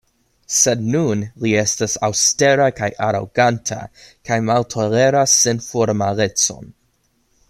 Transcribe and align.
Sed 0.59 0.79
nun 0.93 1.19
li 1.43 1.51
estas 1.63 1.97
aŭstera 2.07 2.69
kaj 2.79 2.89
aroganta 3.09 3.79
kaj 4.31 4.39
maltoleras 4.49 5.37
senformalecon. 5.45 6.73